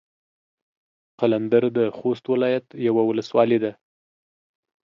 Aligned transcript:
قلندر 1.19 1.63
د 1.77 1.79
خوست 1.97 2.23
ولايت 2.33 2.65
يوه 2.87 3.01
ولسوالي 3.09 3.57
ده. 3.63 3.71